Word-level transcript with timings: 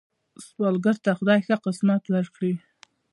سوالګر 0.45 0.95
ته 1.03 1.11
خدای 1.17 1.39
ښه 1.45 1.55
قسمت 1.65 2.03
ورکړي 2.09 2.53